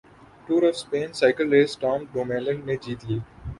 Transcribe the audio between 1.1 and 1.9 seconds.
cycle race